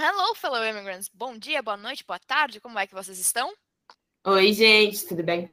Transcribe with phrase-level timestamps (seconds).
[0.00, 1.10] Hello, fellow immigrants.
[1.12, 2.60] Bom dia, boa noite, boa tarde.
[2.60, 3.52] Como é que vocês estão?
[4.24, 5.52] Oi, gente, tudo bem?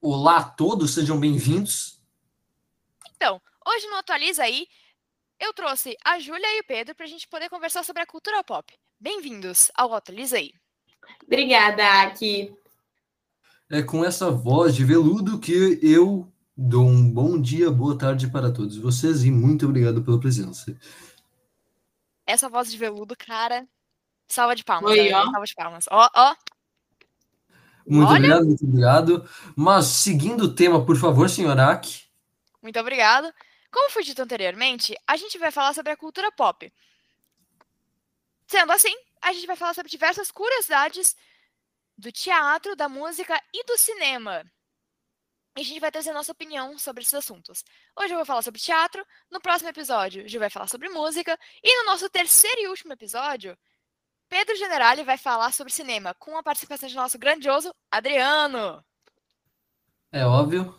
[0.00, 2.00] Olá a todos, sejam bem-vindos.
[3.16, 4.68] Então, hoje no Atualiza aí,
[5.40, 8.44] eu trouxe a Júlia e o Pedro para a gente poder conversar sobre a cultura
[8.44, 8.72] pop.
[9.00, 10.52] Bem-vindos ao Atualiza aí.
[11.26, 12.54] Obrigada, Aki.
[13.72, 18.52] É com essa voz de veludo que eu dou um bom dia, boa tarde para
[18.52, 20.78] todos vocês e muito obrigado pela presença.
[22.32, 23.68] Essa voz de veludo, cara,
[24.26, 24.90] salva de palmas.
[24.90, 25.30] Oi, ó.
[25.30, 25.84] Salva de palmas.
[25.90, 26.34] Ó, ó.
[27.86, 28.16] Muito Olha.
[28.16, 29.30] obrigado, muito obrigado.
[29.54, 32.04] Mas seguindo o tema, por favor, senhor Aki.
[32.62, 33.30] Muito obrigado.
[33.70, 36.72] Como foi dito anteriormente, a gente vai falar sobre a cultura pop.
[38.46, 41.14] Sendo assim, a gente vai falar sobre diversas curiosidades
[41.98, 44.42] do teatro, da música e do cinema.
[45.56, 47.62] E a gente vai trazer nossa opinião sobre esses assuntos.
[47.98, 51.78] Hoje eu vou falar sobre teatro, no próximo episódio, Gil vai falar sobre música, e
[51.78, 53.56] no nosso terceiro e último episódio,
[54.30, 58.82] Pedro Generali vai falar sobre cinema, com a participação de nosso grandioso Adriano.
[60.10, 60.74] É óbvio,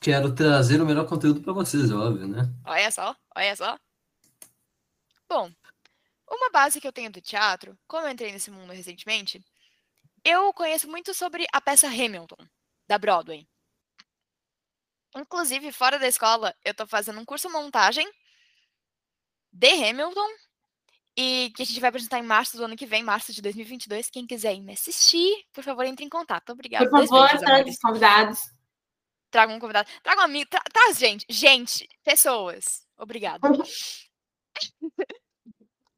[0.00, 2.42] quero trazer o melhor conteúdo para vocês, é óbvio, né?
[2.66, 3.78] Olha só, olha só.
[5.28, 5.48] Bom,
[6.28, 9.40] uma base que eu tenho do teatro, como eu entrei nesse mundo recentemente,
[10.24, 12.44] eu conheço muito sobre a peça Hamilton,
[12.88, 13.46] da Broadway.
[15.16, 18.08] Inclusive, fora da escola, eu tô fazendo um curso montagem
[19.52, 20.28] de Hamilton
[21.16, 24.08] e que a gente vai apresentar em março do ano que vem, março de 2022.
[24.10, 26.50] Quem quiser ir me assistir, por favor, entre em contato.
[26.50, 26.88] Obrigada.
[26.88, 27.74] Por favor, amores.
[27.74, 28.40] os convidados.
[29.30, 29.90] Traga um convidado.
[30.02, 30.48] Traga um amigo.
[30.48, 31.26] Tra traz gente.
[31.28, 31.88] Gente.
[32.04, 32.86] Pessoas.
[32.96, 33.48] Obrigada.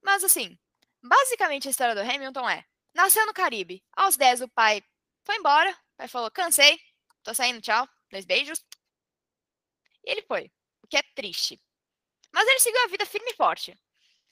[0.02, 0.58] Mas assim,
[1.02, 3.84] basicamente a história do Hamilton é: nasceu no Caribe.
[3.92, 4.82] Aos 10, o pai
[5.24, 5.70] foi embora.
[5.70, 6.78] O pai falou: cansei,
[7.22, 7.86] tô saindo, tchau.
[8.10, 8.64] Dois beijos.
[10.04, 10.50] E ele foi.
[10.82, 11.60] O que é triste.
[12.32, 13.74] Mas ele seguiu a vida firme e forte.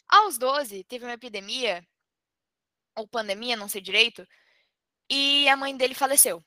[0.09, 1.87] Aos 12, teve uma epidemia,
[2.97, 4.27] ou pandemia, não sei direito,
[5.11, 6.45] e a mãe dele faleceu.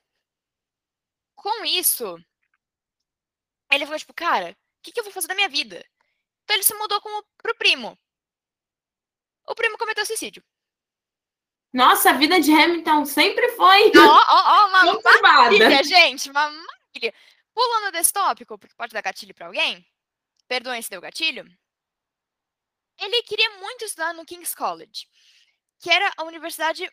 [1.36, 2.18] Com isso,
[3.72, 5.86] ele falou, tipo, cara, o que, que eu vou fazer da minha vida?
[6.44, 7.98] Então ele se mudou como, pro primo.
[9.48, 10.44] O primo cometeu suicídio.
[11.74, 14.84] Nossa, a vida de Hamilton sempre foi Ó, ó, ó, uma
[15.22, 17.14] maravilha, gente, uma maravilha.
[17.54, 19.86] Pulando desse tópico, porque pode dar gatilho pra alguém.
[20.48, 21.46] Perdoem se deu gatilho.
[23.00, 25.08] Ele queria muito estudar no King's College,
[25.80, 26.90] que era a universidade,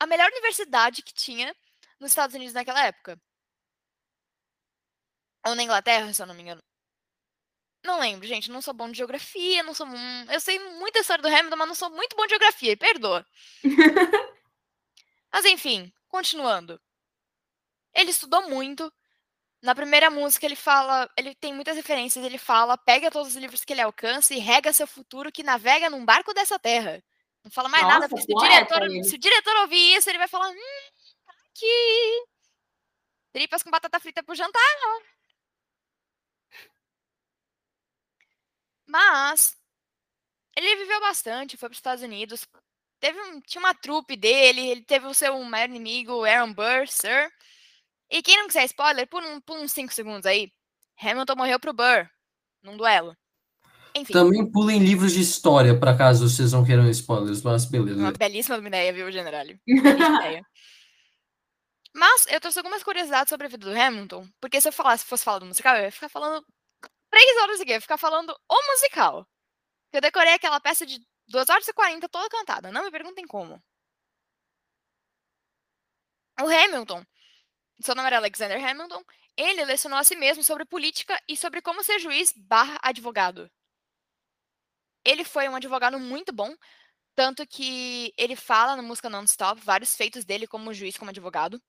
[0.00, 1.54] a melhor universidade que tinha
[2.00, 3.20] nos Estados Unidos naquela época.
[5.46, 6.62] Ou na Inglaterra, se eu não me engano.
[7.84, 8.50] Não lembro, gente.
[8.50, 9.86] Não sou bom de geografia, não sou.
[10.30, 13.26] Eu sei muita história do Hamilton, mas não sou muito bom de geografia, perdoa.
[15.30, 16.80] Mas enfim, continuando.
[17.94, 18.92] Ele estudou muito.
[19.60, 23.64] Na primeira música ele fala, ele tem muitas referências, ele fala, pega todos os livros
[23.64, 27.02] que ele alcança e rega seu futuro que navega num barco dessa terra.
[27.44, 30.18] Não fala mais nada, Nossa, porque se o, diretor, se o diretor ouvir isso, ele
[30.18, 30.54] vai falar, hum,
[31.26, 32.24] tá aqui.
[33.32, 34.62] Tripas com batata frita pro jantar.
[38.86, 39.56] Mas
[40.56, 42.46] ele viveu bastante, foi para os Estados Unidos.
[43.00, 47.30] Teve um, tinha uma trupe dele, ele teve o seu maior inimigo, Aaron Burr, Sir.
[48.10, 50.50] E quem não quiser spoiler, por, um, por uns 5 segundos aí,
[51.00, 52.08] Hamilton morreu pro Burr,
[52.62, 53.16] num duelo.
[53.94, 57.98] Enfim, Também pulem livros de história, para caso vocês não queiram spoilers, mas beleza.
[57.98, 59.44] uma belíssima ideia, viu, General?
[59.66, 60.46] Belíssima ideia.
[61.94, 65.24] Mas eu trouxe algumas curiosidades sobre a vida do Hamilton, porque se eu falasse, fosse
[65.24, 66.44] falar do musical, eu ia ficar falando
[67.10, 69.26] três horas aqui, eu ia ficar falando o musical.
[69.92, 73.60] Eu decorei aquela peça de 2 horas e 40 toda cantada, não me perguntem como.
[76.40, 77.04] O Hamilton,
[77.80, 79.02] seu nome era Alexander Hamilton,
[79.36, 83.50] ele lecionou a si mesmo sobre política e sobre como ser juiz barra advogado.
[85.04, 86.54] Ele foi um advogado muito bom,
[87.14, 91.60] tanto que ele fala na música Non-Stop vários feitos dele como juiz, como advogado.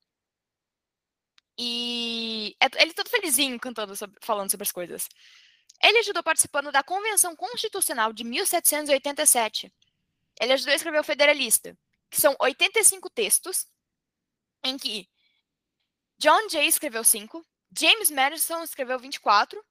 [1.57, 5.07] E é- ele todo felizinho cantando, sobre- falando sobre as coisas.
[5.83, 9.71] Ele ajudou participando da Convenção Constitucional de 1787.
[10.39, 11.77] Ele ajudou a escrever o Federalista,
[12.09, 13.65] que são 85 textos,
[14.63, 15.07] em que
[16.19, 17.45] John Jay escreveu 5,
[17.77, 19.63] James Madison escreveu 24,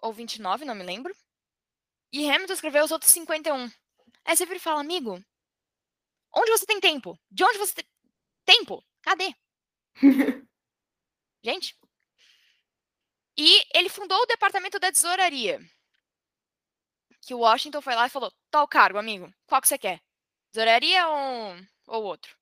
[0.00, 1.14] ou 29, não me lembro,
[2.12, 3.70] e Hamilton escreveu os outros 51.
[4.24, 5.22] Aí você vira e fala, amigo,
[6.34, 7.18] onde você tem tempo?
[7.30, 7.86] De onde você tem
[8.44, 8.84] tempo?
[9.00, 9.34] Cadê?
[11.42, 11.74] Gente.
[13.36, 15.60] E ele fundou o Departamento da Tesouraria.
[17.22, 20.02] Que o Washington foi lá e falou: tal cargo, amigo, qual que você quer?
[20.50, 21.56] Tesouraria ou,
[21.86, 22.36] ou outro?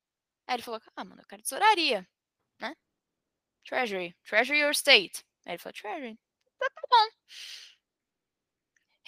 [0.47, 2.09] Aí ele falou: ah, mano, eu quero tesouraria?
[3.67, 4.17] Treasury.
[4.25, 5.25] Treasury or State.
[5.45, 6.19] Aí ele falou: Treasury.
[6.59, 7.09] Tá, tá bom.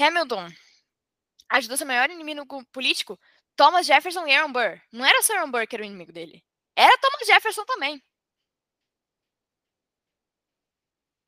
[0.00, 0.48] Hamilton
[1.50, 3.18] ajudou seu maior inimigo político,
[3.56, 4.80] Thomas Jefferson e Aaron Burr.
[4.92, 6.44] Não era só Aaron Burr que era o inimigo dele.
[6.76, 8.02] Era Thomas Jefferson também.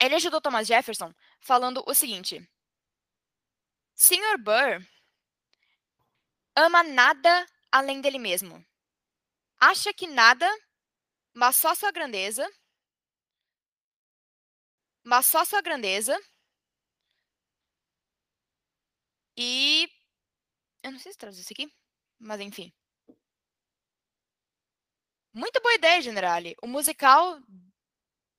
[0.00, 2.48] Ele ajudou Thomas Jefferson falando o seguinte:
[3.94, 4.38] Sr.
[4.38, 4.86] Burr
[6.56, 8.64] ama nada além dele mesmo.
[9.58, 10.48] Acha que nada,
[11.34, 12.48] mas só sua grandeza,
[15.04, 16.18] mas só sua grandeza
[19.36, 19.88] e
[20.82, 21.70] eu não sei se traduz isso aqui,
[22.18, 22.72] mas enfim.
[25.32, 26.56] Muito boa ideia, Generale.
[26.62, 27.40] O musical,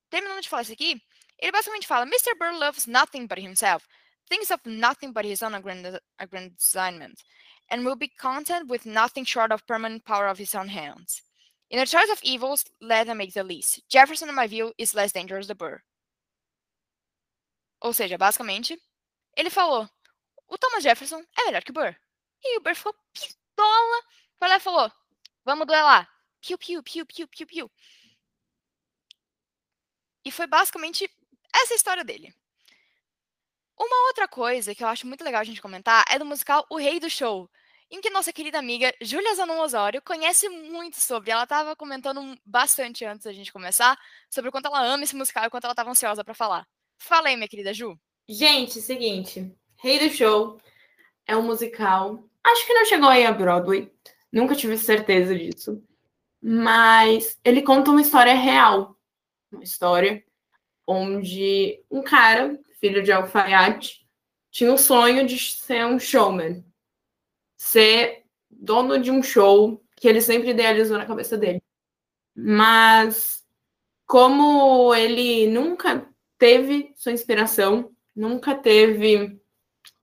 [0.10, 1.02] terminando de falar isso aqui,
[1.40, 2.36] ele basicamente fala: Mr.
[2.38, 3.88] Burr loves nothing but himself,
[4.30, 7.24] thinks of nothing but his own aggrandizement,
[7.70, 11.22] and will be content with nothing short of permanent power of his own hands.
[11.70, 13.82] In a choice of evils, let them make the least.
[13.90, 15.82] Jefferson, in my view, is less dangerous than Burr.
[17.82, 18.80] Ou seja, basicamente,
[19.36, 19.90] ele falou:
[20.48, 21.96] o Thomas Jefferson é melhor que o Burr.
[22.44, 24.04] E o Burr ficou pistola.
[24.38, 24.92] Foi lá e falou:
[25.44, 26.10] vamos duelar.
[26.42, 27.72] Piu, piu, piu, piu, piu, piu.
[30.26, 31.10] E foi basicamente
[31.54, 32.34] essa história dele.
[33.78, 36.78] Uma outra coisa que eu acho muito legal a gente comentar é do musical O
[36.78, 37.50] Rei do Show,
[37.90, 41.32] em que nossa querida amiga Júlia Zanon Osório conhece muito sobre.
[41.32, 43.98] Ela estava comentando bastante antes da gente começar
[44.30, 46.68] sobre o quanto ela ama esse musical e o quanto ela estava ansiosa para falar.
[47.02, 48.00] Fala aí, minha querida Ju.
[48.30, 50.62] Gente, seguinte, Rei do Show
[51.26, 52.24] é um musical.
[52.44, 53.92] Acho que não chegou aí a Broadway.
[54.32, 55.84] Nunca tive certeza disso.
[56.40, 58.96] Mas ele conta uma história real.
[59.52, 60.24] Uma história
[60.86, 64.08] onde um cara, filho de alfaiate,
[64.52, 66.64] tinha o sonho de ser um showman,
[67.58, 71.64] ser dono de um show que ele sempre idealizou na cabeça dele.
[72.36, 73.44] Mas
[74.06, 76.11] como ele nunca
[76.42, 79.40] teve sua inspiração, nunca teve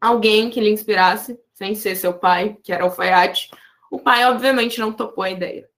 [0.01, 3.51] alguém que lhe inspirasse, sem ser seu pai, que era alfaiate,
[3.91, 5.69] o pai obviamente não topou a ideia.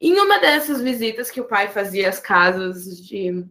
[0.00, 3.46] Em uma dessas visitas que o pai fazia às casas de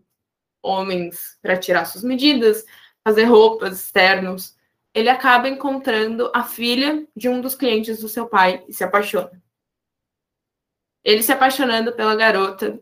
[0.63, 2.65] homens para tirar suas medidas,
[3.03, 4.57] fazer roupas externos,
[4.95, 9.39] ele acaba encontrando a filha de um dos clientes do seu pai e se apaixona.
[11.03, 12.81] Ele se apaixonando pela garota,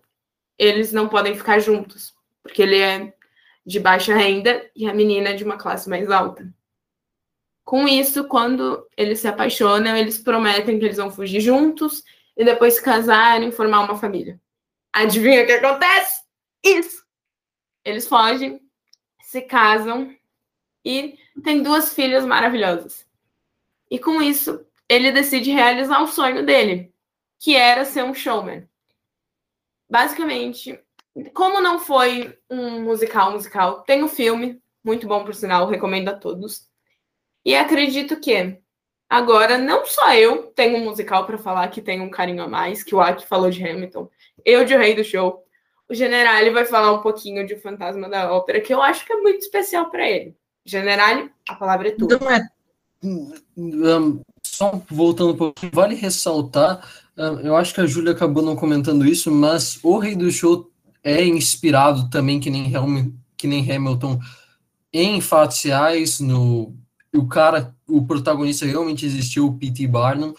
[0.57, 3.14] eles não podem ficar juntos, porque ele é
[3.65, 6.53] de baixa renda e a menina de uma classe mais alta.
[7.63, 12.03] Com isso, quando eles se apaixonam, eles prometem que eles vão fugir juntos
[12.37, 14.39] e depois se casarem e formar uma família.
[14.93, 16.23] Adivinha o que acontece?
[16.63, 17.03] Isso!
[17.83, 18.61] Eles fogem,
[19.21, 20.15] se casam
[20.83, 23.07] e têm duas filhas maravilhosas.
[23.89, 26.93] E com isso, ele decide realizar o sonho dele,
[27.39, 28.67] que era ser um showman.
[29.89, 30.79] Basicamente,
[31.33, 36.13] como não foi um musical musical, tem um filme, muito bom por sinal, recomendo a
[36.13, 36.67] todos.
[37.43, 38.57] E acredito que
[39.09, 42.83] agora não só eu tenho um musical para falar que tem um carinho a mais,
[42.83, 44.09] que o Aki falou de Hamilton,
[44.43, 45.43] eu de O Rei do Show,
[45.87, 49.13] o Generale vai falar um pouquinho de O Fantasma da Ópera, que eu acho que
[49.13, 50.35] é muito especial para ele.
[50.65, 52.17] Generale, a palavra é tua.
[52.19, 52.47] Não é.
[53.03, 56.83] Um, só voltando um pouquinho, vale ressaltar,
[57.15, 60.71] um, eu acho que a Júlia acabou não comentando isso, mas O Rei do Show
[61.05, 62.73] é inspirado também, que nem,
[63.37, 64.19] que nem Hamilton,
[64.91, 66.75] em fatos reais, no
[67.13, 69.87] o cara, o protagonista realmente existiu, o P.T.
[69.87, 70.33] Barnum,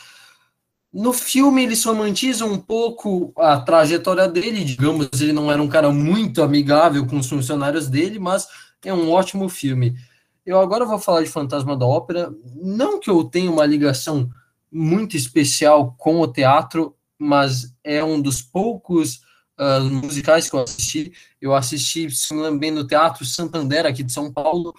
[0.93, 5.91] no filme eles romantizam um pouco a trajetória dele, digamos, ele não era um cara
[5.91, 8.47] muito amigável com os funcionários dele, mas
[8.85, 9.97] é um ótimo filme.
[10.45, 14.29] Eu agora vou falar de Fantasma da Ópera, não que eu tenha uma ligação
[14.71, 19.21] muito especial com o teatro, mas é um dos poucos
[19.59, 21.13] uh, musicais que eu assisti.
[21.41, 24.75] Eu assisti, se lembro bem, no Teatro Santander, aqui de São Paulo.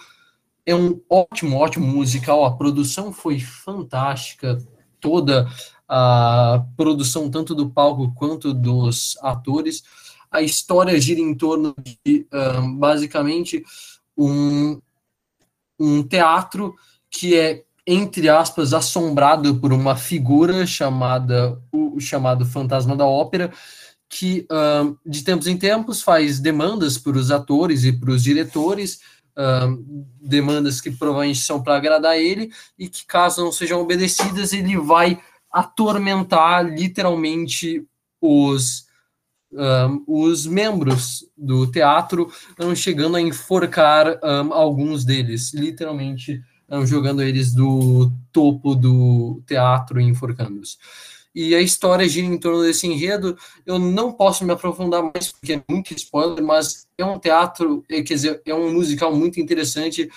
[0.66, 2.46] É um ótimo, ótimo musical.
[2.46, 4.58] A produção foi fantástica,
[5.00, 5.48] toda
[5.88, 9.84] a produção tanto do palco quanto dos atores.
[10.30, 11.74] A história gira em torno
[12.06, 12.28] de,
[12.60, 13.64] um, basicamente,
[14.18, 14.82] um,
[15.80, 16.76] um teatro
[17.10, 23.52] que é, entre aspas, assombrado por uma figura chamada o chamado Fantasma da Ópera,
[24.10, 29.00] que um, de tempos em tempos faz demandas para os atores e para os diretores,
[29.38, 34.78] um, demandas que provavelmente são para agradar ele, e que, caso não sejam obedecidas, ele
[34.78, 35.20] vai
[35.52, 37.86] atormentar literalmente
[38.22, 38.86] os,
[39.52, 46.42] um, os membros do teatro, um, chegando a enforcar um, alguns deles, literalmente
[46.86, 50.78] jogando eles do topo do teatro e enforcando-os.
[51.40, 53.38] E a história gira em torno desse enredo.
[53.64, 58.02] Eu não posso me aprofundar mais porque é muito spoiler, mas é um teatro, é,
[58.02, 60.10] quer dizer, é um musical muito interessante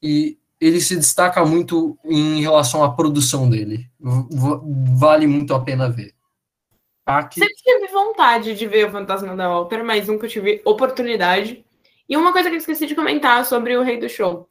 [0.00, 3.90] e ele se destaca muito em relação à produção dele.
[4.96, 6.14] Vale muito a pena ver.
[7.04, 7.40] Aqui...
[7.40, 11.64] Sempre tive vontade de ver o Fantasma da Ópera, mas nunca tive oportunidade.
[12.08, 14.48] E uma coisa que eu esqueci de comentar sobre o Rei do Show.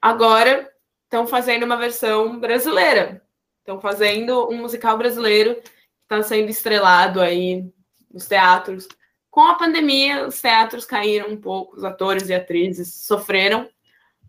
[0.00, 0.70] Agora
[1.06, 3.20] estão fazendo uma versão brasileira.
[3.60, 5.70] Estão fazendo um musical brasileiro que
[6.02, 7.64] está sendo estrelado aí
[8.12, 8.88] nos teatros.
[9.30, 13.70] Com a pandemia, os teatros caíram um pouco, os atores e atrizes sofreram,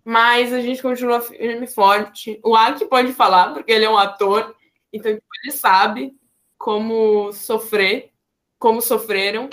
[0.03, 2.39] mas a gente continua firme e forte.
[2.43, 4.55] O Aki pode falar, porque ele é um ator,
[4.93, 6.15] então ele sabe
[6.57, 8.11] como sofrer,
[8.59, 9.49] como sofreram.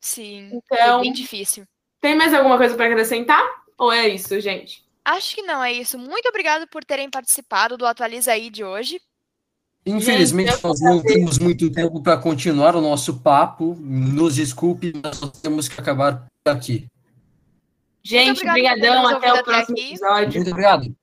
[0.00, 1.64] Sim, então, é bem difícil.
[2.00, 3.44] Tem mais alguma coisa para acrescentar?
[3.76, 4.84] Ou é isso, gente?
[5.04, 5.96] Acho que não, é isso.
[5.96, 9.00] Muito obrigado por terem participado do Atualiza aí de hoje.
[9.88, 13.74] Infelizmente, gente, nós não temos muito tempo para continuar o nosso papo.
[13.80, 16.86] Nos desculpe, nós temos que acabar aqui.
[18.02, 19.06] Gente, obrigadão.
[19.06, 19.88] Até o próximo aqui.
[19.88, 20.34] episódio.
[20.34, 20.96] Muito obrigado.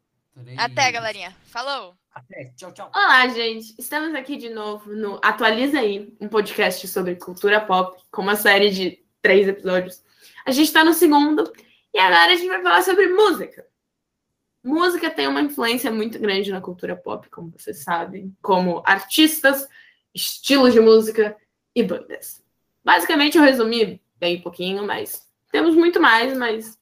[0.58, 1.36] Até, galerinha.
[1.46, 1.96] Falou.
[2.14, 2.52] Até.
[2.56, 2.92] Tchau, tchau.
[2.94, 3.74] Olá, gente.
[3.78, 8.70] Estamos aqui de novo no Atualiza aí, um podcast sobre cultura pop, com uma série
[8.70, 10.02] de três episódios.
[10.46, 11.52] A gente está no segundo
[11.94, 13.66] e agora a gente vai falar sobre música.
[14.66, 19.70] Música tem uma influência muito grande na cultura pop, como vocês sabem, como artistas,
[20.12, 21.38] estilos de música
[21.76, 22.44] e bandas.
[22.84, 26.80] Basicamente, eu resumi bem pouquinho, mas temos muito mais, mas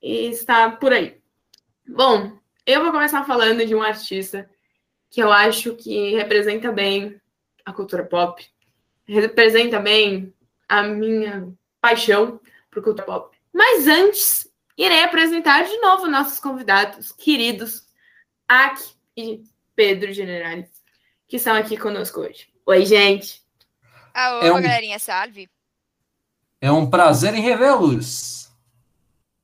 [0.00, 1.20] está por aí.
[1.84, 4.48] Bom, eu vou começar falando de um artista
[5.10, 7.20] que eu acho que representa bem
[7.64, 8.40] a cultura pop,
[9.04, 10.32] representa bem
[10.68, 13.36] a minha paixão por cultura pop.
[13.52, 17.86] Mas antes, irei apresentar de novo nossos convidados queridos,
[18.48, 20.68] Aki e Pedro Generali,
[21.28, 22.48] que estão aqui conosco hoje.
[22.66, 23.42] Oi, gente.
[24.12, 24.62] Alô, é um...
[24.62, 25.48] galerinha, salve.
[26.60, 28.50] É um prazer em revê-los.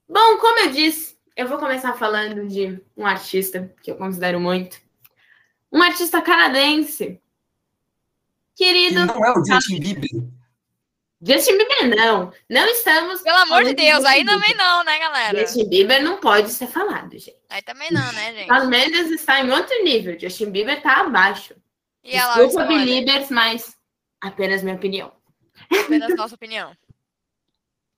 [0.09, 4.81] Bom, como eu disse, eu vou começar falando de um artista que eu considero muito.
[5.73, 7.21] Um artista canadense.
[8.57, 9.07] Querido.
[9.07, 10.40] não é o Justin Bieber.
[11.23, 12.33] Justin Bieber não.
[12.49, 13.21] Não estamos.
[13.21, 15.39] Pelo amor de Deus, de aí também não, né, galera?
[15.39, 17.37] Justin Bieber não pode ser falado, gente.
[17.51, 18.49] Aí também não, né, gente?
[18.49, 20.19] Shawn Mendes está em outro nível.
[20.19, 21.55] Justin Bieber está abaixo.
[22.03, 23.77] E Desculpa, Beliebers, mas
[24.21, 25.13] apenas minha opinião.
[25.71, 26.75] Apenas nossa opinião.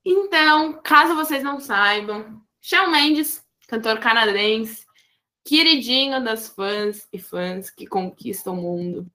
[0.04, 4.84] Então, caso vocês não saibam, Shawn Mendes, cantor canadense,
[5.44, 9.06] queridinho das fãs e fãs que conquistam o mundo.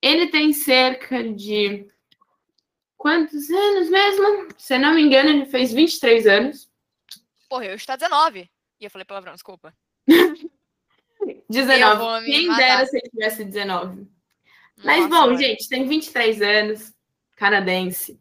[0.00, 1.86] Ele tem cerca de
[3.02, 4.46] Quantos anos mesmo?
[4.56, 6.70] Se não me engano, ele fez 23 anos.
[7.48, 8.48] Porra, eu estou 19.
[8.78, 9.74] E eu falei palavrão, desculpa.
[11.50, 12.24] 19.
[12.24, 12.58] Quem matar.
[12.58, 13.96] dera se ele tivesse 19.
[13.96, 14.08] Nossa,
[14.84, 15.36] Mas, bom, mãe.
[15.36, 16.94] gente, tem 23 anos,
[17.34, 18.20] canadense.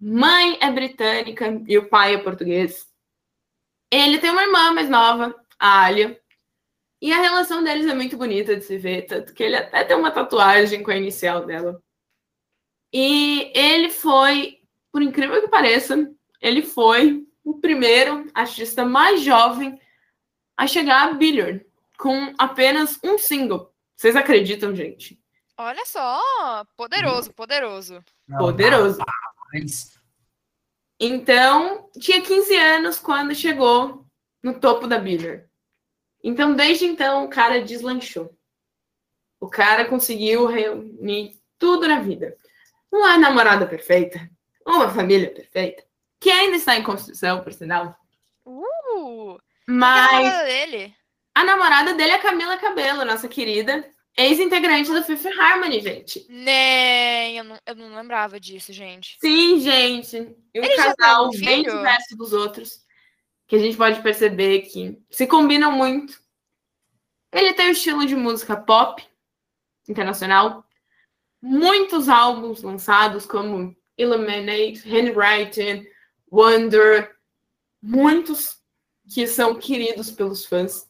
[0.00, 2.86] Mãe é britânica e o pai é português.
[3.90, 6.20] Ele tem uma irmã mais nova, a Alia.
[7.02, 9.96] E a relação deles é muito bonita de se ver, tanto que ele até tem
[9.96, 11.82] uma tatuagem com a inicial dela.
[12.96, 14.60] E ele foi,
[14.92, 16.08] por incrível que pareça,
[16.40, 19.80] ele foi o primeiro artista mais jovem
[20.56, 21.66] a chegar a Billiard
[21.98, 23.74] com apenas um single.
[23.96, 25.20] Vocês acreditam, gente?
[25.58, 28.00] Olha só, poderoso, poderoso.
[28.38, 29.00] Poderoso.
[31.00, 34.06] Então, tinha 15 anos quando chegou
[34.40, 35.44] no topo da Billiard.
[36.22, 38.32] Então, desde então, o cara deslanchou.
[39.40, 42.38] O cara conseguiu reunir tudo na vida
[42.96, 44.30] uma namorada perfeita,
[44.66, 45.82] uma família perfeita,
[46.20, 47.96] que ainda está em construção, por sinal.
[48.46, 49.38] Uh!
[49.66, 50.10] Mas.
[50.10, 50.94] A namorada dele?
[51.34, 53.84] A namorada dele é a Camila Cabelo, nossa querida
[54.16, 56.24] ex-integrante do Fifth Harmony, gente.
[56.28, 59.16] Nem, eu não, eu não lembrava disso, gente.
[59.20, 60.16] Sim, gente.
[60.54, 62.80] E um Ele casal um bem diverso dos outros,
[63.46, 66.16] que a gente pode perceber que se combinam muito.
[67.32, 69.04] Ele tem o um estilo de música pop
[69.88, 70.63] internacional,
[71.44, 75.86] muitos álbuns lançados, como Illuminate, Handwriting,
[76.32, 77.14] Wonder,
[77.82, 78.58] muitos
[79.12, 80.88] que são queridos pelos fãs.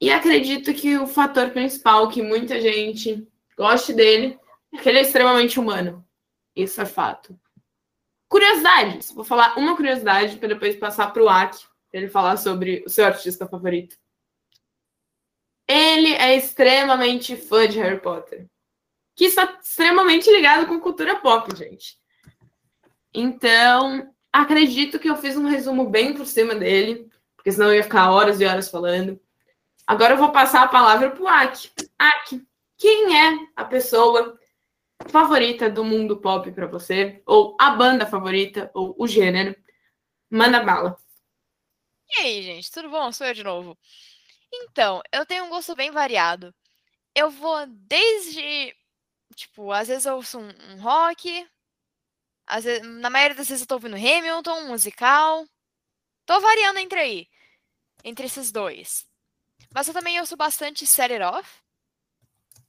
[0.00, 4.38] E acredito que o fator principal que muita gente goste dele
[4.72, 6.02] é que ele é extremamente humano.
[6.56, 7.38] Isso é fato.
[8.26, 9.12] Curiosidades.
[9.12, 12.88] Vou falar uma curiosidade para depois passar para o Aki, para ele falar sobre o
[12.88, 13.98] seu artista favorito.
[15.68, 18.49] Ele é extremamente fã de Harry Potter
[19.20, 21.98] que está extremamente ligado com cultura pop, gente.
[23.12, 27.82] Então, acredito que eu fiz um resumo bem por cima dele, porque senão eu ia
[27.82, 29.20] ficar horas e horas falando.
[29.86, 31.70] Agora eu vou passar a palavra para o Aki.
[31.98, 32.46] Aki,
[32.78, 34.40] quem é a pessoa
[35.08, 37.22] favorita do mundo pop para você?
[37.26, 39.54] Ou a banda favorita, ou o gênero?
[40.30, 40.96] Manda bala.
[42.08, 43.12] E aí, gente, tudo bom?
[43.12, 43.76] Sou eu de novo.
[44.50, 46.54] Então, eu tenho um gosto bem variado.
[47.14, 48.74] Eu vou desde,
[49.40, 51.48] tipo, às vezes eu ouço um, um rock,
[52.46, 55.46] às vezes, na maioria das vezes eu tô ouvindo Hamilton, um musical.
[56.26, 57.28] Tô variando entre aí,
[58.04, 59.06] entre esses dois.
[59.74, 61.48] Mas eu também ouço bastante Set It Off,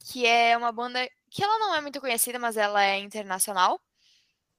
[0.06, 3.80] que é uma banda que ela não é muito conhecida, mas ela é internacional,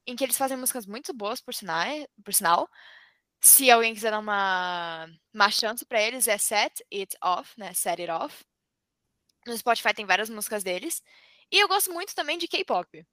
[0.06, 1.86] em que eles fazem músicas muito boas, por, sinal,
[2.24, 2.70] por sinal.
[3.42, 7.74] Se alguém quiser dar uma, uma chance para eles, é Set It Off, né?
[7.74, 8.44] Set It Off.
[9.46, 11.02] No Spotify tem várias músicas deles.
[11.52, 13.06] E eu gosto muito também de K-pop.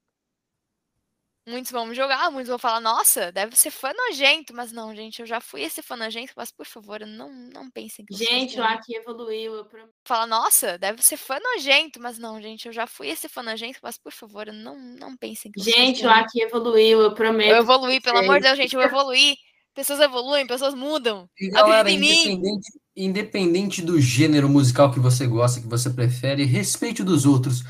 [1.48, 5.26] Muitos vão jogar, muitos vão falar, nossa, deve ser fã nojento, mas não, gente, eu
[5.26, 8.96] já fui esse fã nojento, mas por favor, não, não pensem que Gente, o Aki
[8.96, 9.90] evoluiu, eu prometo.
[10.04, 13.78] Fala, nossa, deve ser fã nojento, mas não, gente, eu já fui esse fã nojento,
[13.82, 17.50] mas por favor, não, não pensem que Gente, o Aki evoluiu, eu prometo.
[17.50, 19.34] Eu evoluí, pelo amor de Deus, gente, eu evoluí.
[19.74, 21.28] Pessoas evoluem, pessoas mudam.
[21.38, 27.24] E galera, independente, independente do gênero musical que você gosta, que você prefere, respeite dos
[27.24, 27.62] outros.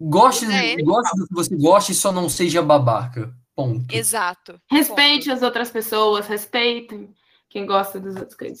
[0.00, 3.34] Goste, é goste do que você gosta e só não seja babaca.
[3.54, 3.86] Ponto.
[3.90, 4.60] Exato.
[4.70, 5.36] Respeite Ponto.
[5.36, 7.08] as outras pessoas, respeitem
[7.48, 8.60] quem gosta das outras coisas.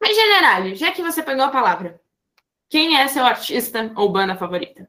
[0.00, 1.98] Mas, general, já que você pegou a palavra,
[2.68, 4.86] quem é seu artista ou banda favorita?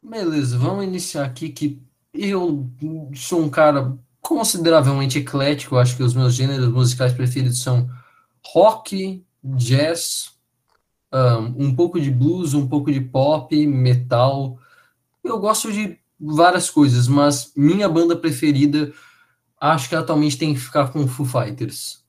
[0.00, 1.82] Beleza, vamos iniciar aqui que
[2.14, 2.70] eu
[3.14, 5.76] sou um cara consideravelmente eclético.
[5.76, 7.90] Acho que os meus gêneros musicais preferidos são
[8.44, 10.30] rock, jazz,
[11.12, 14.58] um, um pouco de blues, um pouco de pop, metal,
[15.28, 18.92] eu gosto de várias coisas, mas minha banda preferida
[19.60, 22.04] acho que atualmente tem que ficar com Foo Fighters.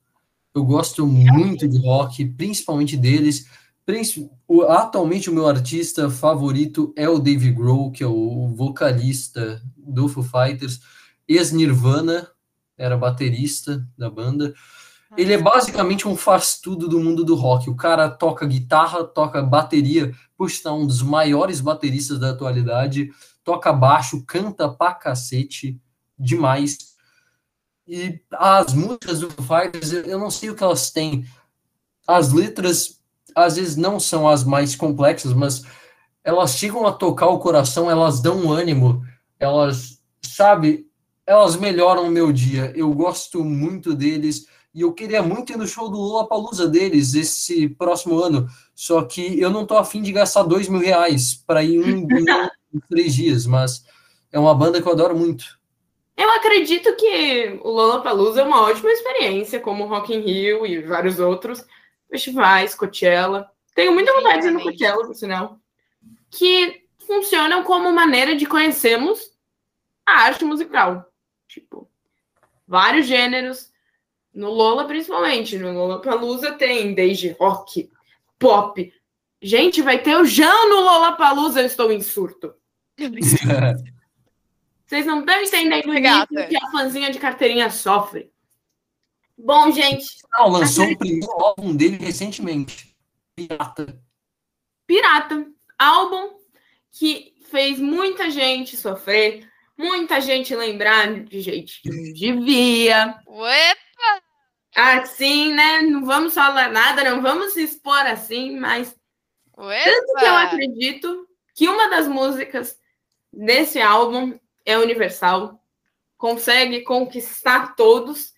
[0.53, 3.47] Eu gosto muito de rock, principalmente deles.
[4.67, 10.23] Atualmente o meu artista favorito é o Dave Grohl, que é o vocalista do Foo
[10.23, 10.81] Fighters,
[11.27, 12.27] ex-Nirvana,
[12.77, 14.53] era baterista da banda.
[15.17, 17.69] Ele é basicamente um faz-tudo do mundo do rock.
[17.69, 23.09] O cara toca guitarra, toca bateria, por estar um dos maiores bateristas da atualidade,
[23.43, 25.81] toca baixo, canta pra cacete,
[26.17, 26.77] demais.
[27.87, 31.25] E as músicas do Fighters, eu não sei o que elas têm.
[32.05, 33.01] As letras,
[33.35, 35.63] às vezes, não são as mais complexas, mas
[36.23, 39.03] elas chegam a tocar o coração, elas dão um ânimo,
[39.39, 40.85] elas, sabe,
[41.25, 42.71] elas melhoram o meu dia.
[42.75, 44.45] Eu gosto muito deles
[44.77, 49.41] e eu queria muito ir no show do Lollapalooza deles esse próximo ano, só que
[49.41, 53.47] eu não tô afim de gastar dois mil reais para ir um, em três dias,
[53.47, 53.83] mas
[54.31, 55.57] é uma banda que eu adoro muito.
[56.15, 60.79] Eu acredito que o Lollapalooza é uma ótima experiência, como o Rock in Rio e
[60.83, 61.65] vários outros
[62.07, 63.49] festivais, Coachella.
[63.73, 65.57] Tenho muita vontade de ir no Coachella, por sinal.
[66.29, 69.31] Que funcionam como maneira de conhecermos
[70.05, 71.11] a arte musical.
[71.47, 71.89] Tipo,
[72.67, 73.71] vários gêneros,
[74.37, 75.57] no Lola, principalmente.
[75.57, 77.89] No Lola Palusa tem desde rock,
[78.37, 78.93] pop.
[79.41, 82.53] Gente, vai ter o Jão no Lola Palusa, eu estou em surto.
[84.85, 88.31] Vocês não estão entendendo o que a fãzinha de carteirinha sofre.
[89.37, 90.05] Bom, gente.
[90.31, 92.95] Não, lançou o primeiro álbum dele recentemente.
[93.35, 93.99] Pirata.
[94.85, 95.45] Pirata.
[95.77, 96.37] Álbum
[96.91, 99.47] que fez muita gente sofrer,
[99.77, 103.19] muita gente lembrar de gente que devia.
[103.27, 104.26] Uepa!
[104.77, 105.81] Assim, né?
[105.81, 108.95] Não vamos falar nada, não vamos se expor assim, mas
[109.57, 109.83] Uepa!
[109.83, 112.79] tanto que eu acredito que uma das músicas
[113.33, 115.59] desse álbum é universal,
[116.17, 118.33] consegue conquistar todos,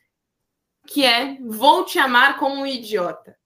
[0.88, 3.38] que é Vou te amar como um idiota.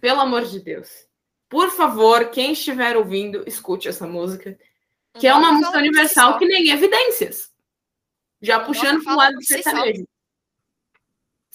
[0.00, 1.06] Pelo amor de Deus.
[1.48, 4.58] Por favor, quem estiver ouvindo, escute essa música,
[5.14, 7.52] que é uma música universal que nem evidências.
[8.40, 10.06] Já puxando para o lado do sertanejo.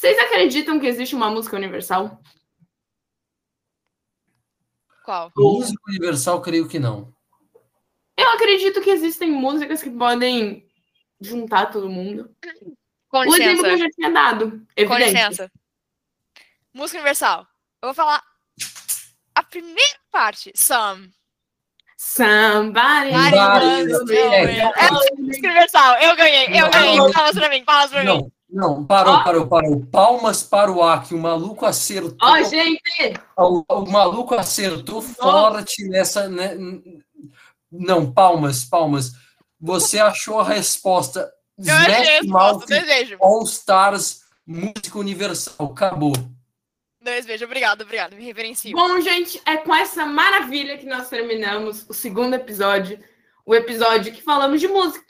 [0.01, 2.19] Vocês acreditam que existe uma música universal?
[5.05, 5.31] Qual?
[5.37, 7.13] Música universal, creio que não.
[8.17, 10.67] Eu acredito que existem músicas que podem
[11.19, 12.35] juntar todo mundo.
[13.09, 13.43] Com licença.
[13.43, 14.67] O exemplo que eu já tinha dado.
[14.75, 14.87] Evidente.
[14.87, 15.51] Com licença.
[16.73, 17.45] Música universal.
[17.79, 18.23] Eu vou falar
[19.35, 20.51] a primeira parte.
[20.55, 21.13] Some.
[21.95, 23.11] Somebody.
[23.11, 24.15] Somebody.
[24.15, 25.93] É, é música universal.
[25.99, 26.47] Eu ganhei.
[26.59, 27.13] Eu ganhei.
[27.13, 27.63] Fala pra mim.
[27.63, 28.31] Fala pra mim.
[28.51, 29.23] Não, parou, oh.
[29.23, 29.85] parou, parou.
[29.85, 31.15] Palmas para o Aki.
[31.15, 32.17] O maluco acertou.
[32.21, 32.81] Ó, oh, gente!
[33.37, 35.01] O, o, maluco acertou oh.
[35.01, 36.27] forte nessa.
[36.27, 36.57] Né?
[37.71, 39.13] Não, palmas, palmas.
[39.59, 41.31] Você achou a resposta.
[41.57, 43.17] Eu achei a resposta, desejo.
[43.21, 45.67] All Stars, música universal.
[45.67, 46.13] Acabou.
[47.01, 48.15] Desejo, obrigado, obrigado.
[48.15, 48.73] Me reverencio.
[48.73, 52.99] Bom, gente, é com essa maravilha que nós terminamos o segundo episódio.
[53.45, 55.05] O episódio que falamos de música.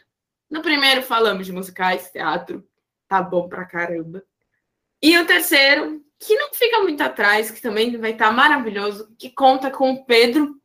[0.50, 2.64] No primeiro falamos de musicais, teatro,
[3.12, 4.24] tá bom pra caramba.
[5.02, 9.70] E o terceiro que não fica muito atrás, que também vai estar maravilhoso, que conta
[9.70, 10.56] com o Pedro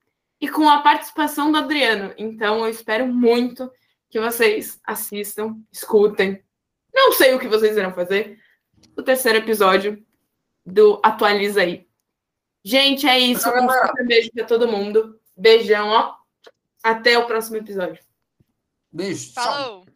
[0.41, 2.15] e com a participação do Adriano.
[2.17, 3.69] Então eu espero muito
[4.09, 6.41] que vocês assistam, escutem.
[6.95, 8.39] Não sei o que vocês irão fazer.
[8.97, 10.01] O terceiro episódio
[10.65, 11.85] do Atualiza aí.
[12.65, 13.49] Gente, é isso.
[13.49, 15.19] Um beijo para todo mundo.
[15.37, 16.15] Beijão, ó.
[16.81, 18.01] Até o próximo episódio.
[18.93, 19.33] Beijo.
[19.33, 19.96] Falou!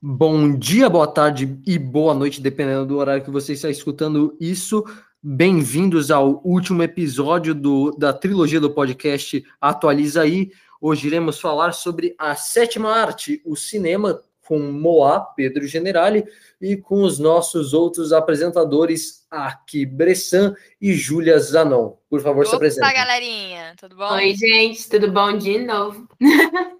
[0.00, 4.84] Bom dia, boa tarde e boa noite, dependendo do horário que você está escutando isso.
[5.20, 10.52] Bem-vindos ao último episódio do, da trilogia do podcast Atualiza aí.
[10.80, 16.24] Hoje iremos falar sobre a sétima arte, o cinema, com Moá, Pedro Generali,
[16.60, 21.96] e com os nossos outros apresentadores, Aki Bressan e Júlia Zanon.
[22.08, 22.94] Por favor, Opa, se apresente.
[22.94, 24.12] galerinha, tudo bom?
[24.12, 26.08] Oi, gente, tudo bom de novo?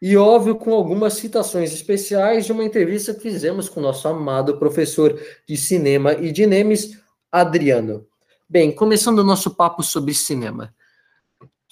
[0.00, 4.56] E óbvio, com algumas citações especiais de uma entrevista que fizemos com o nosso amado
[4.56, 6.96] professor de cinema e de Nemes,
[7.32, 8.06] Adriano.
[8.48, 10.72] Bem, começando o nosso papo sobre cinema.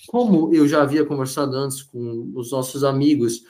[0.09, 3.45] Como eu já havia conversado antes com os nossos amigos,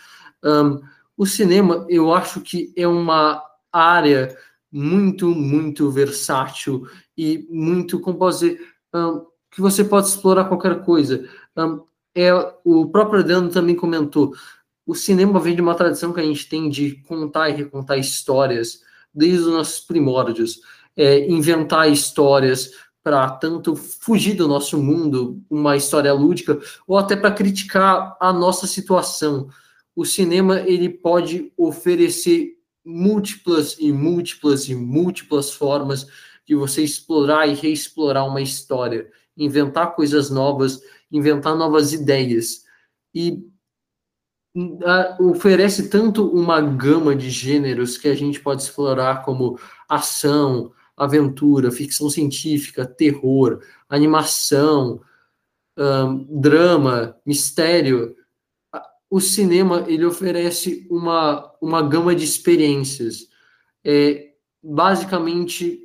[0.44, 0.80] um,
[1.16, 4.36] o cinema eu acho que é uma área
[4.70, 6.86] muito, muito versátil
[7.16, 8.60] e muito, como posso dizer,
[8.94, 11.26] um, que você pode explorar qualquer coisa.
[11.56, 11.82] Um,
[12.14, 12.32] é,
[12.64, 14.32] o próprio Adriano também comentou,
[14.86, 18.80] o cinema vem de uma tradição que a gente tem de contar e recontar histórias
[19.12, 20.60] desde os nossos primórdios,
[20.96, 22.70] é, inventar histórias
[23.02, 28.66] para tanto fugir do nosso mundo, uma história lúdica, ou até para criticar a nossa
[28.66, 29.48] situação.
[29.94, 36.06] O cinema ele pode oferecer múltiplas e múltiplas e múltiplas formas
[36.46, 42.64] de você explorar e reexplorar uma história, inventar coisas novas, inventar novas ideias.
[43.12, 43.44] E
[45.20, 52.08] oferece tanto uma gama de gêneros que a gente pode explorar como ação, aventura, ficção
[52.08, 55.00] científica, terror, animação,
[55.76, 58.16] um, drama, mistério.
[59.10, 63.28] O cinema ele oferece uma, uma gama de experiências.
[63.84, 65.82] É, basicamente,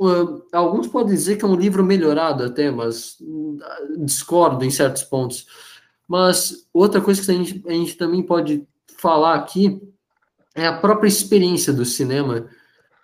[0.00, 3.58] um, alguns podem dizer que é um livro melhorado até, mas hum,
[3.98, 5.46] discordo em certos pontos
[6.08, 8.66] mas outra coisa que a gente, a gente também pode
[8.96, 9.80] falar aqui
[10.54, 12.48] é a própria experiência do cinema,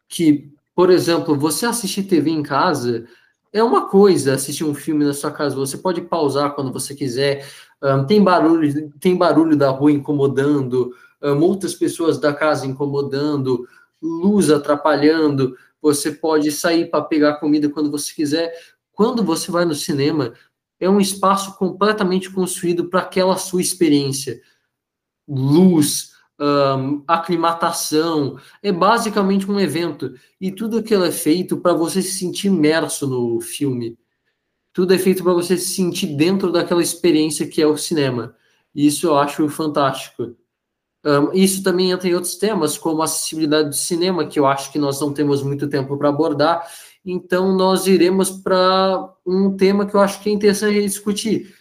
[0.09, 3.07] que, por exemplo, você assistir TV em casa
[3.53, 7.47] é uma coisa, assistir um filme na sua casa, você pode pausar quando você quiser,
[7.81, 13.69] um, tem barulho, tem barulho da rua incomodando, um, outras pessoas da casa incomodando,
[14.03, 18.55] luz atrapalhando, você pode sair para pegar comida quando você quiser.
[18.93, 20.33] Quando você vai no cinema,
[20.85, 24.41] é um espaço completamente construído para aquela sua experiência.
[25.27, 30.15] Luz, um, aclimatação, é basicamente um evento.
[30.41, 33.99] E tudo aquilo é feito para você se sentir imerso no filme.
[34.73, 38.37] Tudo é feito para você se sentir dentro daquela experiência que é o cinema.
[38.75, 40.37] Isso eu acho fantástico.
[41.05, 44.73] Um, isso também entra em outros temas, como a acessibilidade do cinema, que eu acho
[44.73, 46.67] que nós não temos muito tempo para abordar,
[47.05, 51.55] então, nós iremos para um tema que eu acho que é interessante discutir: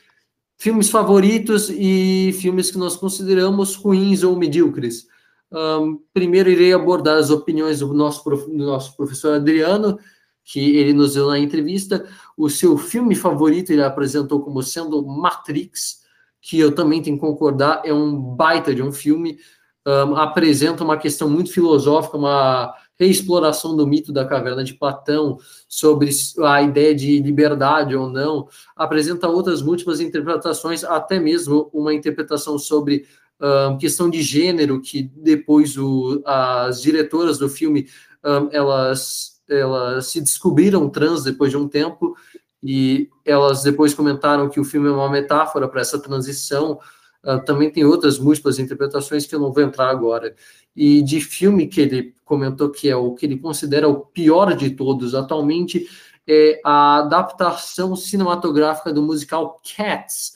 [0.57, 5.05] filmes favoritos e filmes que nós consideramos ruins ou medíocres.
[5.51, 9.99] Um, primeiro, irei abordar as opiniões do nosso, do nosso professor Adriano,
[10.45, 12.07] que ele nos deu na entrevista.
[12.37, 16.03] O seu filme favorito ele apresentou como sendo Matrix,
[16.41, 19.37] que eu também tenho que concordar, é um baita de um filme.
[19.85, 25.37] Um, apresenta uma questão muito filosófica, uma reexploração do mito da caverna de Platão,
[25.67, 26.09] sobre
[26.43, 33.05] a ideia de liberdade ou não, apresenta outras múltiplas interpretações, até mesmo uma interpretação sobre
[33.39, 37.87] uh, questão de gênero, que depois o, as diretoras do filme
[38.23, 42.15] um, elas, elas se descobriram trans depois de um tempo,
[42.63, 46.79] e elas depois comentaram que o filme é uma metáfora para essa transição.
[47.23, 50.35] Uh, também tem outras múltiplas interpretações que eu não vou entrar agora.
[50.75, 54.71] E de filme que ele comentou que é o que ele considera o pior de
[54.71, 55.87] todos atualmente
[56.27, 60.33] é a adaptação cinematográfica do musical Cats,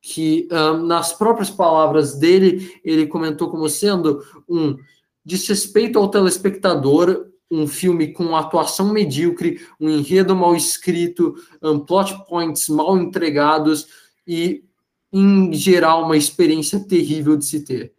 [0.00, 4.76] que um, nas próprias palavras dele ele comentou como sendo um
[5.24, 12.68] desrespeito ao telespectador, um filme com atuação medíocre, um enredo mal escrito, um, plot points
[12.68, 13.88] mal entregados
[14.26, 14.64] e
[15.12, 17.94] em geral uma experiência terrível de se ter.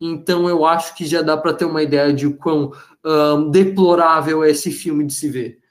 [0.00, 2.72] Então eu acho que já dá para ter uma ideia de quão
[3.04, 5.62] um, deplorável é esse filme de se ver.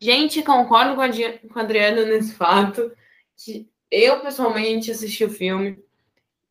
[0.00, 2.92] Gente, concordo com, com a Adriana nesse fato.
[3.36, 5.78] Que eu pessoalmente assisti o filme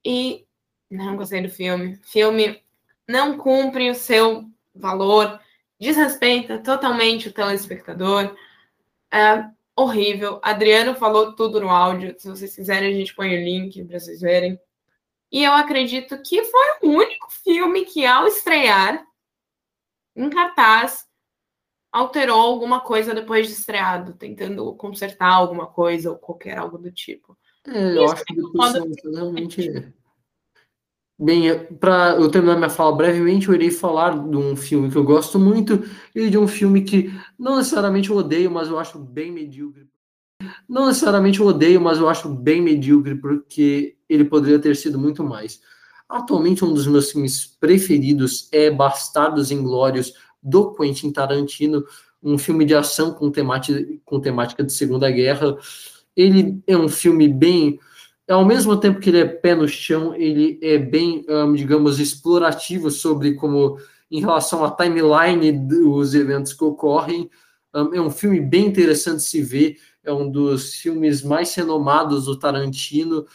[0.06, 0.46] e
[0.90, 2.00] não gostei do filme.
[2.04, 2.62] Filme
[3.08, 5.40] não cumpre o seu valor
[5.80, 8.36] de desrespeita totalmente o telespectador.
[9.12, 10.40] É horrível.
[10.42, 12.16] Adriano falou tudo no áudio.
[12.18, 14.60] Se vocês quiserem, a gente põe o link para vocês verem.
[15.32, 19.06] E eu acredito que foi o único filme que, ao estrear
[20.16, 21.06] em cartaz,
[21.92, 27.38] alterou alguma coisa depois de estreado, tentando consertar alguma coisa ou qualquer algo do tipo.
[27.68, 29.94] É, eu acho que depois realmente.
[31.18, 35.04] Bem, para eu terminar minha fala brevemente, eu irei falar de um filme que eu
[35.04, 35.82] gosto muito
[36.14, 39.88] e de um filme que não necessariamente eu odeio, mas eu acho bem medíocre.
[40.68, 45.24] Não necessariamente eu odeio, mas eu acho bem medíocre porque ele poderia ter sido muito
[45.24, 45.62] mais.
[46.10, 51.84] Atualmente, um dos meus filmes preferidos é Bastardos Inglórios, do Quentin Tarantino,
[52.22, 55.58] um filme de ação com temática, com temática de Segunda Guerra.
[56.16, 57.80] Ele é um filme bem
[58.28, 63.36] ao mesmo tempo que ele é pé no chão, ele é bem, digamos, explorativo sobre
[63.36, 63.78] como,
[64.10, 67.30] em relação à timeline dos eventos que ocorrem.
[67.94, 73.26] É um filme bem interessante se ver, é um dos filmes mais renomados do Tarantino,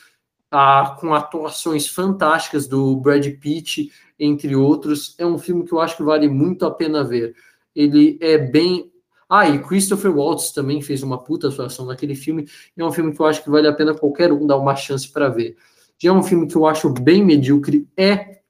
[0.51, 5.15] ah, com atuações fantásticas do Brad Pitt, entre outros.
[5.19, 7.35] É um filme que eu acho que vale muito a pena ver.
[7.75, 8.91] Ele é bem
[9.31, 12.49] ah, e Christopher Waltz também fez uma puta atuação naquele filme.
[12.77, 15.09] é um filme que eu acho que vale a pena qualquer um dar uma chance
[15.09, 15.57] para ver.
[15.97, 18.41] Já é um filme que eu acho bem medíocre é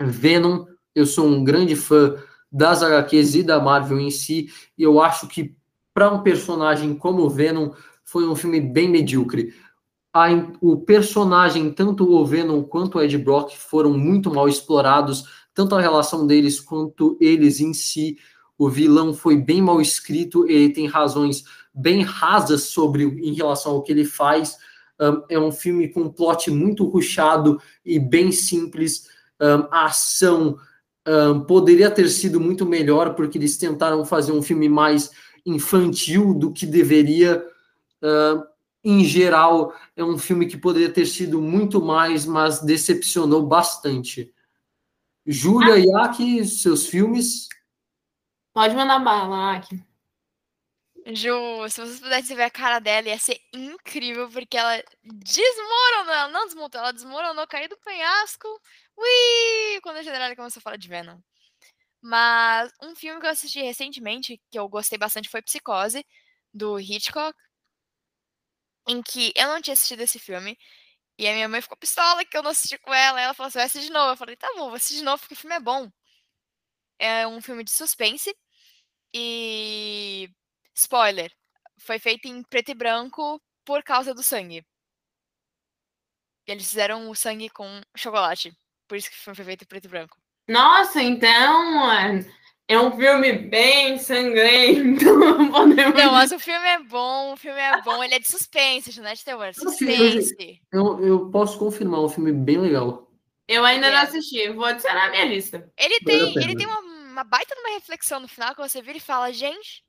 [0.00, 0.66] Venom.
[0.92, 2.16] Eu sou um grande fã
[2.50, 4.48] das HQs e da Marvel em si.
[4.76, 5.54] E eu acho que
[5.94, 7.70] para um personagem como Venom
[8.04, 9.54] foi um filme bem medíocre.
[10.12, 10.26] A,
[10.60, 15.80] o personagem, tanto o Venom quanto o Ed Brock, foram muito mal explorados, tanto a
[15.80, 18.16] relação deles quanto eles em si
[18.58, 23.82] o vilão foi bem mal escrito, ele tem razões bem rasas sobre em relação ao
[23.82, 24.56] que ele faz.
[24.98, 29.08] Um, é um filme com um plot muito ruchado e bem simples.
[29.40, 30.56] Um, a ação
[31.06, 35.10] um, poderia ter sido muito melhor, porque eles tentaram fazer um filme mais
[35.44, 37.44] infantil do que deveria.
[38.82, 44.32] em geral, é um filme que poderia ter sido muito mais, mas decepcionou bastante.
[45.26, 47.48] Júlia, Yak, seus filmes?
[48.56, 49.84] Pode mandar bala, Aki.
[51.08, 56.28] Ju, se vocês pudessem ver a cara dela, ia ser incrível, porque ela desmoronou, ela
[56.28, 58.48] não desmontou, ela desmoronou, caiu do penhasco.
[58.96, 59.80] Ui!
[59.82, 61.20] Quando a general começou a falar de Venom.
[62.00, 66.02] Mas um filme que eu assisti recentemente, que eu gostei bastante, foi Psicose,
[66.50, 67.38] do Hitchcock.
[68.88, 70.56] Em que eu não tinha assistido esse filme.
[71.18, 73.20] E a minha mãe ficou pistola que eu não assisti com ela.
[73.20, 74.12] Ela falou assim: vai assistir de novo.
[74.12, 75.90] Eu falei: tá bom, vou assistir de novo porque o filme é bom.
[76.98, 78.34] É um filme de suspense
[79.14, 80.28] e
[80.74, 81.32] spoiler,
[81.78, 84.64] foi feito em preto e branco por causa do sangue.
[86.46, 88.56] Eles fizeram o sangue com chocolate.
[88.86, 90.16] Por isso que foi feito em preto e branco.
[90.48, 91.80] Nossa, então
[92.68, 95.04] é um filme bem sangrento.
[95.50, 95.98] Podemos...
[95.98, 99.14] Não, mas o filme é bom, o filme é bom, ele é de suspense, é
[99.14, 100.60] de terror, suspense.
[100.72, 103.10] Eu, eu posso confirmar, um filme bem legal.
[103.48, 103.90] Eu ainda é.
[103.90, 105.70] não assisti, vou adicionar na minha lista.
[105.76, 106.82] Ele tem, ele tem uma
[107.16, 109.82] uma baita numa reflexão no final que você vira e fala, gente,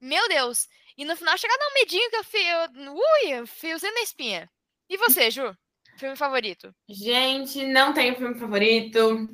[0.00, 0.66] meu Deus.
[0.96, 2.94] E no final chega a dar um medinho que eu fio.
[2.94, 4.50] Ui, fiozinho na espinha.
[4.88, 5.54] E você, Ju?
[5.98, 6.74] Filme favorito?
[6.88, 9.28] Gente, não tenho filme favorito.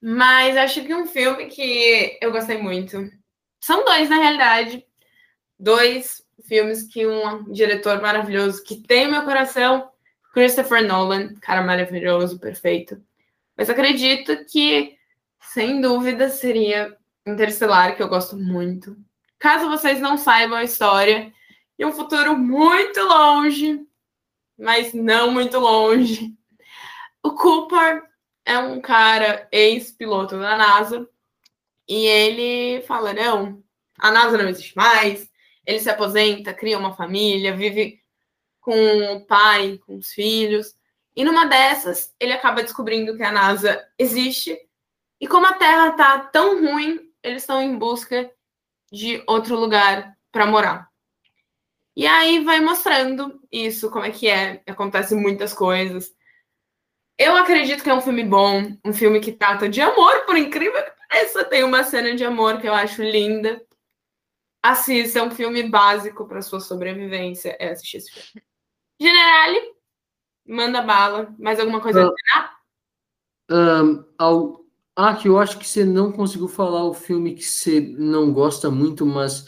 [0.00, 3.10] Mas acho que um filme que eu gostei muito.
[3.58, 4.86] São dois, na realidade.
[5.58, 9.90] Dois filmes que um diretor maravilhoso que tem o meu coração,
[10.34, 13.02] Christopher Nolan, cara maravilhoso, perfeito.
[13.56, 14.96] Mas acredito que
[15.40, 16.96] sem dúvida, seria
[17.26, 18.96] Interestelar, que eu gosto muito.
[19.38, 21.32] Caso vocês não saibam a história,
[21.78, 23.84] em um futuro muito longe,
[24.56, 26.32] mas não muito longe,
[27.22, 28.04] o Cooper
[28.44, 31.08] é um cara ex-piloto da NASA
[31.88, 33.62] e ele fala: não,
[33.98, 35.28] a NASA não existe mais.
[35.66, 38.00] Ele se aposenta, cria uma família, vive
[38.60, 40.76] com o pai, com os filhos.
[41.16, 44.56] E numa dessas, ele acaba descobrindo que a NASA existe
[45.20, 48.30] e como a Terra tá tão ruim, eles estão em busca
[48.92, 50.90] de outro lugar para morar.
[51.96, 56.14] E aí vai mostrando isso, como é que é, acontece muitas coisas.
[57.18, 60.84] Eu acredito que é um filme bom, um filme que trata de amor, por incrível
[60.84, 63.64] que pareça, tem uma cena de amor que eu acho linda.
[64.62, 68.46] Assista, é um filme básico para sua sobrevivência, é assistir esse filme.
[69.00, 69.74] Generale,
[70.46, 71.34] manda bala.
[71.38, 72.14] Mais alguma coisa uh,
[73.50, 74.65] a um, ao,
[74.96, 78.70] ah, que eu acho que você não conseguiu falar o filme que você não gosta
[78.70, 79.46] muito, mas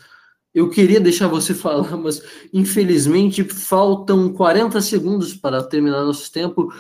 [0.55, 6.73] eu queria deixar você falar, mas infelizmente faltam 40 segundos para terminar nosso tempo.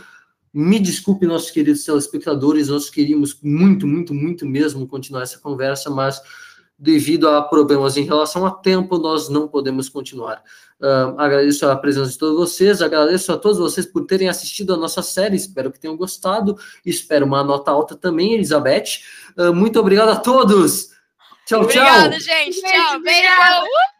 [0.52, 6.20] me desculpe, nossos queridos telespectadores, nós queríamos muito, muito, muito mesmo continuar essa conversa, mas
[6.78, 10.42] devido a problemas em relação a tempo, nós não podemos continuar.
[10.80, 14.76] Uh, agradeço a presença de todos vocês, agradeço a todos vocês por terem assistido a
[14.76, 19.00] nossa série, espero que tenham gostado, espero uma nota alta também, Elizabeth.
[19.36, 20.90] Uh, muito obrigado a todos!
[21.44, 22.20] Tchau, Obrigada, tchau!
[22.20, 22.60] gente!
[22.60, 23.00] Gente, Tchau!
[23.00, 23.97] Beijo!